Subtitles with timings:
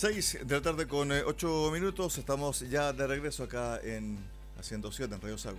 [0.00, 2.16] 6 de la tarde con 8 eh, minutos.
[2.16, 4.16] Estamos ya de regreso acá en
[4.58, 5.58] Haciendo 7 en Radio Sago.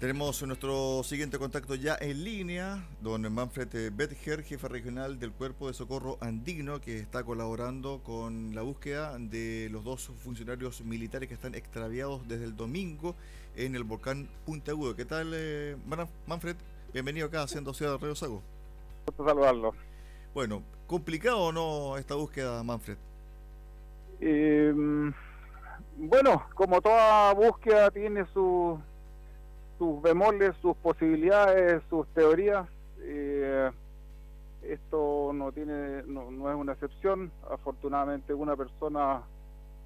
[0.00, 5.74] Tenemos nuestro siguiente contacto ya en línea, don Manfred Betger, jefe regional del Cuerpo de
[5.74, 11.54] Socorro Andino, que está colaborando con la búsqueda de los dos funcionarios militares que están
[11.54, 13.14] extraviados desde el domingo
[13.54, 14.96] en el volcán Punta Agudo.
[14.96, 15.76] ¿Qué tal, eh,
[16.26, 16.56] Manfred?
[16.92, 18.42] Bienvenido acá a Haciendo Ciudad de Radio Sago.
[19.06, 19.85] Gusto saludarlo.
[20.36, 22.98] Bueno, ¿complicado o no esta búsqueda, Manfred?
[24.20, 25.10] Em,
[25.96, 28.78] bueno, como toda búsqueda tiene sus
[30.02, 32.68] bemoles, sus posibilidades, sus teorías.
[33.00, 33.70] Eh,
[34.64, 37.32] esto no tiene, no, es una excepción.
[37.50, 39.22] Afortunadamente una persona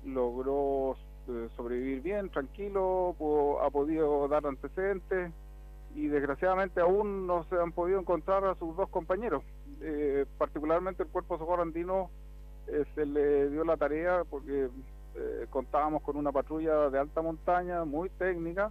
[0.04, 0.96] logró
[1.28, 3.14] eh, sobrevivir bien, tranquilo,
[3.62, 5.30] ha podido dar antecedentes
[5.94, 9.44] y desgraciadamente aún no se han podido encontrar a sus dos compañeros.
[9.82, 12.10] Eh, particularmente el Cuerpo Socorro Andino
[12.66, 14.68] eh, se le dio la tarea porque
[15.14, 18.70] eh, contábamos con una patrulla de alta montaña muy técnica,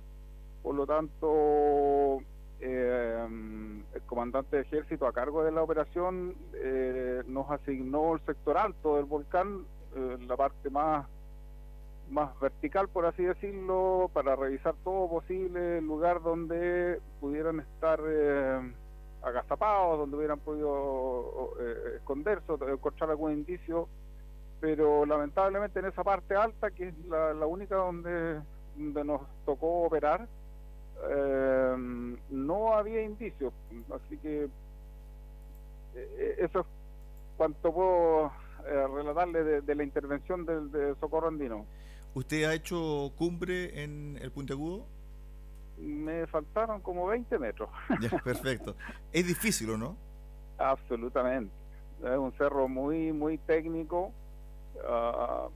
[0.62, 2.20] por lo tanto
[2.62, 6.36] el comandante de ejército a cargo de la operación
[7.28, 9.64] nos asignó el sector alto del volcán,
[10.28, 11.08] la parte más
[12.10, 18.74] más vertical, por así decirlo, para revisar todo posible, lugar donde pudieran estar eh,
[19.22, 23.88] agazapados, donde hubieran podido eh, esconderse encontrar algún indicio,
[24.60, 28.42] pero lamentablemente en esa parte alta, que es la, única donde,
[28.76, 30.28] donde nos tocó operar,
[31.10, 33.54] eh, no había indicios,
[33.94, 34.50] así que
[35.96, 36.66] eh, eso es
[37.38, 38.32] cuanto puedo
[38.66, 41.66] relatarle de, la intervención del de Socorro Andino.
[42.14, 44.86] ¿Usted ha hecho cumbre en el Puntiagudo?
[45.80, 47.70] Me faltaron como 20 metros.
[48.24, 48.76] perfecto.
[49.12, 49.96] ¿Es difícil o no?
[50.58, 51.54] Absolutamente.
[52.04, 54.12] Es un cerro muy, muy técnico.
[54.86, 55.48] Ah,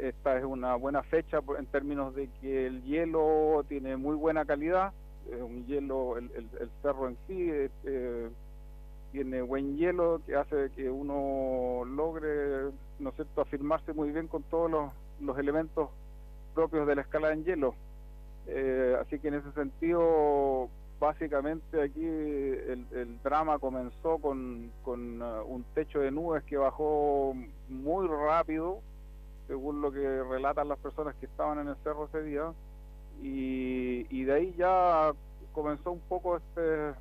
[0.00, 4.92] esta es una buena fecha en términos de que el hielo tiene muy buena calidad.
[5.30, 7.48] Es un hielo, el, cerro en sí
[7.84, 8.28] eh,
[9.12, 14.42] tiene buen hielo que hace que uno logre, ¿no es cierto?, afirmarse muy bien con
[14.44, 14.92] todos los
[15.22, 15.88] los elementos
[16.54, 17.74] propios de la escala en hielo.
[18.46, 25.64] Eh, así que en ese sentido, básicamente aquí el, drama comenzó con, con uh, un
[25.74, 27.34] techo de nubes que bajó
[27.68, 28.80] muy rápido,
[29.46, 32.52] según lo que relatan las personas que estaban en el cerro ese día,
[33.22, 35.12] y, y de ahí ya
[35.52, 36.94] comenzó un poco este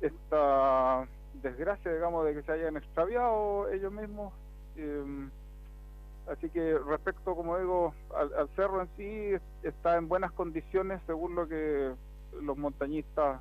[0.00, 1.06] esta
[1.42, 4.32] desgracia, digamos, de que se hayan extraviado ellos mismos.
[4.76, 5.28] Eh,
[6.30, 11.48] Así que respecto, como digo, al, cerro en sí, está en buenas condiciones según lo
[11.48, 11.92] que
[12.42, 13.40] los montañistas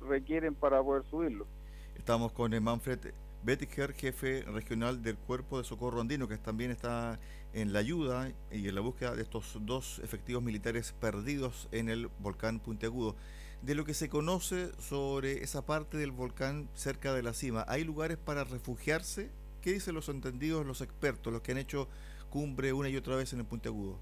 [0.00, 1.46] requieren para poder subirlo.
[1.94, 2.98] Estamos con Manfred
[3.44, 7.20] Bettiger, jefe regional del Cuerpo de Socorro Andino, que también está
[7.52, 12.08] en la ayuda y en la búsqueda de estos dos efectivos militares perdidos en el
[12.18, 13.14] volcán Puntiagudo.
[13.62, 17.84] De lo que se conoce sobre esa parte del volcán cerca de la cima, ¿hay
[17.84, 19.30] lugares para refugiarse?
[19.62, 21.88] ¿Qué dicen los entendidos, los expertos, los que han hecho
[22.36, 23.96] cumbre una y otra vez en el Puntiagudo?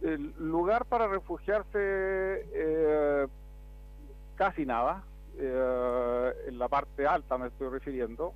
[0.00, 3.26] El lugar para refugiarse, eh,
[4.34, 5.04] casi nada.
[5.38, 8.34] Eh, en la parte alta me estoy refiriendo.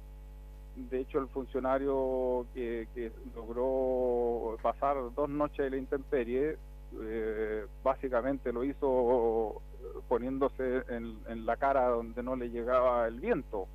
[0.77, 6.57] De hecho, el funcionario que, logró pasar dos noches de la intemperie,
[7.01, 9.61] eh, básicamente lo hizo
[10.09, 13.67] poniéndose en la cara donde no le llegaba el viento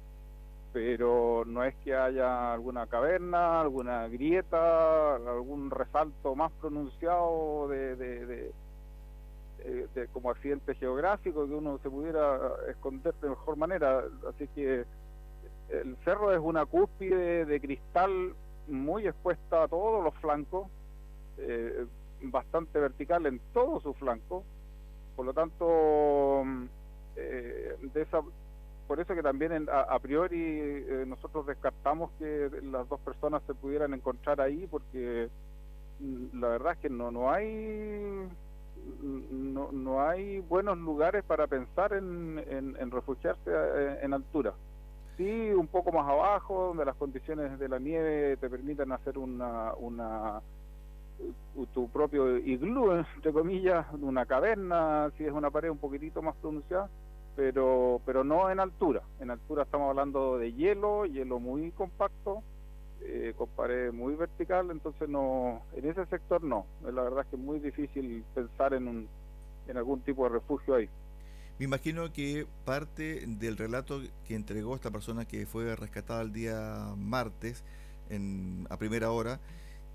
[0.74, 8.52] pero no es que haya alguna caverna, alguna grieta, algún resalto más pronunciado de, de,
[10.14, 12.40] como accidente geográfico que uno se pudiera
[12.70, 14.04] esconder de mejor manera.
[14.30, 14.86] Así que
[15.70, 18.34] el cerro es una cúspide de cristal
[18.68, 20.68] muy expuesta a todos los flancos,
[21.38, 21.86] eh,
[22.22, 24.44] bastante vertical en todos sus flancos.
[25.16, 26.44] Por lo tanto,
[27.16, 28.22] eh, de esa
[28.92, 33.94] por eso que también a, priori eh, nosotros descartamos que las dos personas se pudieran
[33.94, 35.30] encontrar ahí porque
[36.02, 38.28] mm, la verdad es que no no hay
[39.32, 44.56] no, no hay buenos lugares para pensar en, en, refugiarse eh, en, altura.
[45.16, 49.74] Sí, un poco más abajo, donde las condiciones de la nieve te permiten hacer una,
[49.76, 50.42] una
[51.74, 56.90] tu propio iglú, entre comillas, una caverna, si es una pared un poquitito más pronunciada,
[57.36, 59.02] pero, pero no en altura.
[59.20, 62.44] En altura estamos hablando de hielo, hielo muy compacto,
[63.02, 66.66] eh, con pared muy vertical, entonces no, en ese sector no.
[66.84, 69.08] La verdad es que es muy difícil pensar en, un,
[69.68, 70.90] en algún tipo de refugio ahí.
[71.58, 76.94] Me imagino que parte del relato que entregó esta persona que fue rescatada el día
[76.98, 77.64] martes
[78.10, 79.40] en, a primera hora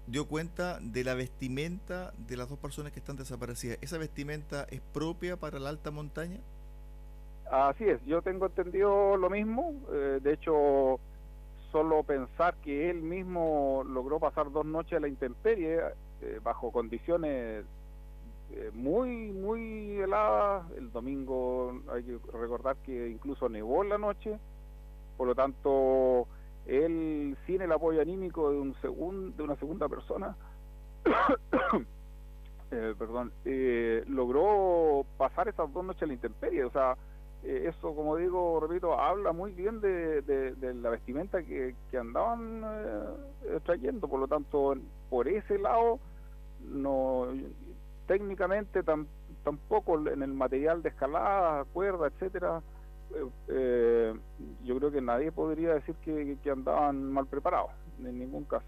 [0.06, 3.78] dio cuenta de la vestimenta de las dos personas que están desaparecidas.
[3.80, 6.38] ¿Esa vestimenta es propia para la alta montaña?
[7.50, 9.74] Así es, yo tengo entendido lo mismo.
[9.92, 10.98] Eh, de hecho,
[11.70, 15.80] solo pensar que él mismo logró pasar dos noches a la intemperie
[16.22, 17.64] eh, bajo condiciones
[18.52, 20.70] eh, muy, muy heladas.
[20.76, 24.38] El domingo hay que recordar que incluso nevó en la noche.
[25.16, 26.26] Por lo tanto,
[26.66, 30.36] él, sin el apoyo anímico de, un segun, de una segunda persona,
[32.70, 36.64] eh, perdón, eh, logró pasar esas dos noches a la intemperie.
[36.64, 36.96] O sea,
[37.44, 42.64] eh, eso, como digo, repito, habla muy bien de, de, la vestimenta que, que andaban
[43.64, 44.08] trayendo.
[44.08, 44.74] Por lo tanto,
[45.08, 46.00] por ese lado,
[46.60, 47.28] no
[48.06, 48.82] técnicamente
[49.44, 52.62] tampoco en el material de escalada, cuerda, etcétera,
[53.48, 54.14] eh,
[54.64, 58.66] yo creo que nadie podría decir que, andaban mal preparados, en ningún caso.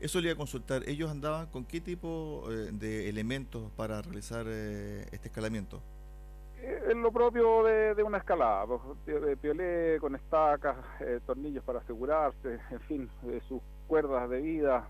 [0.00, 4.46] Eso le iba a consultar, ¿ellos andaban con qué tipo eh, de elementos para realizar
[4.48, 5.80] eh, este escalamiento?
[6.92, 10.76] Es lo propio de, una escalada, pues, piolé con estacas,
[11.24, 13.10] tornillos para asegurarse, en fin,
[13.48, 14.86] sus cuerdas de vida,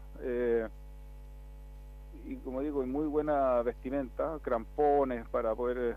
[2.26, 5.94] y como digo, muy buena vestimenta, crampones para poder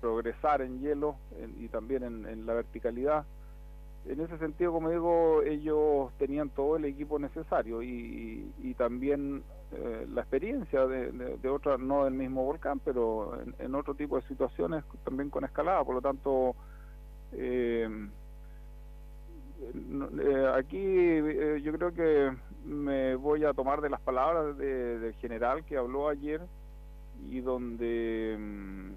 [0.00, 1.16] progresar en hielo
[1.58, 3.24] y también en, la verticalidad.
[4.06, 9.42] En ese sentido, como digo, ellos tenían todo el equipo necesario y, también
[9.74, 14.26] eh, la experiencia de, de, otra, no del mismo volcán, pero en, otro tipo de
[14.28, 15.82] situaciones también con escalada.
[15.82, 16.54] Por lo tanto,
[17.32, 17.88] eh,
[20.20, 22.36] eh, aquí yo creo que
[22.66, 26.42] me voy a tomar de las palabras del general que habló ayer
[27.30, 28.90] y donde mm,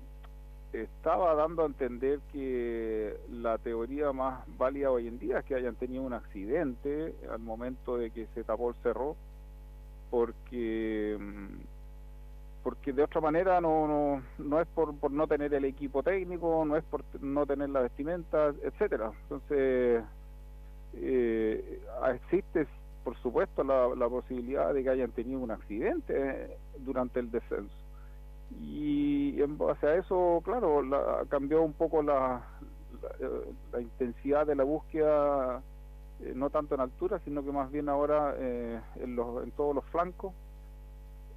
[0.74, 5.76] estaba dando a entender que la teoría más válida hoy en día es que hayan
[5.76, 9.16] tenido un accidente al momento de que se tapó el cerro,
[10.10, 11.62] porque mm,
[12.64, 16.66] porque de otra manera no no, no es por, por no tener el equipo técnico,
[16.66, 19.12] no es por no tener la vestimenta, etcétera.
[19.24, 20.04] Entonces
[20.96, 21.80] eh,
[22.14, 22.68] existe
[23.04, 27.86] por supuesto la, la posibilidad de que hayan tenido un accidente durante el descenso
[28.52, 32.44] y en base a eso, claro, la, cambió un poco la,
[33.72, 35.62] la, intensidad de la búsqueda,
[36.22, 39.76] eh, no tanto en altura, sino que más bien ahora eh, en, los, en todos
[39.76, 40.34] los flancos,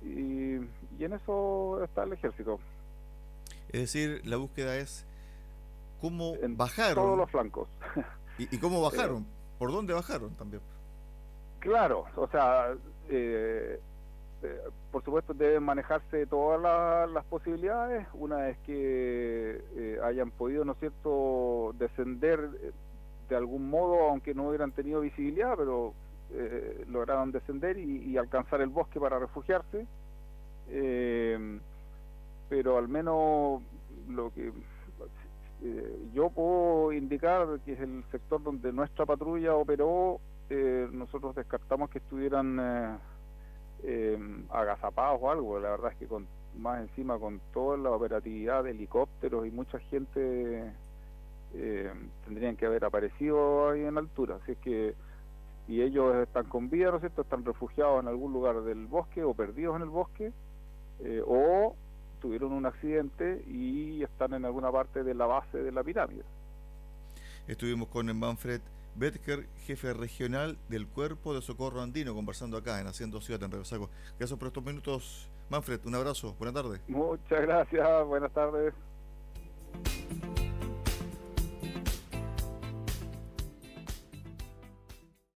[0.02, 2.58] y, y en eso está el ejército.
[3.68, 5.06] Es decir, la búsqueda es
[6.00, 7.04] cómo en bajaron.
[7.04, 7.68] Todos los flancos.
[8.38, 9.26] ¿Y, y cómo bajaron?
[9.58, 10.62] ¿Por dónde bajaron también?
[11.58, 12.72] Claro, o sea,
[13.08, 13.80] eh,
[14.42, 14.60] eh,
[14.92, 18.06] por supuesto deben manejarse todas las posibilidades.
[18.14, 22.72] Una es que eh, hayan podido, ¿no es cierto?, descender eh,
[23.28, 25.94] de algún modo, aunque no hubieran tenido visibilidad, pero
[26.88, 29.86] lograron descender y, alcanzar el bosque para refugiarse.
[32.48, 33.62] pero al menos
[34.08, 34.52] lo que
[36.12, 40.20] yo puedo indicar que es el sector donde nuestra patrulla operó,
[40.92, 42.98] nosotros descartamos que estuvieran
[43.82, 44.18] eh,
[44.50, 45.60] agazapados o algo.
[45.60, 46.26] La verdad es que con
[46.56, 50.20] más encima con toda la operatividad de helicópteros y mucha gente
[50.58, 50.72] eh,
[52.28, 54.38] tendrían que haber aparecido ahí en altura.
[54.42, 54.94] Así es que
[55.66, 57.22] y ellos están con vida, ¿no es cierto?
[57.22, 60.32] Están refugiados en algún lugar del bosque o perdidos en el bosque
[61.00, 61.76] eh, o
[62.22, 66.22] tuvieron un accidente y están en alguna parte de la base de la pirámide.
[67.46, 68.60] Estuvimos con Manfred
[68.94, 73.90] Betker, jefe regional del Cuerpo de Socorro Andino, conversando acá en Haciendo Ciudad en Revesaco.
[74.18, 75.80] Gracias por estos minutos, Manfred.
[75.84, 76.34] Un abrazo.
[76.38, 76.80] Buenas tardes.
[76.88, 78.06] Muchas gracias.
[78.06, 78.74] Buenas tardes.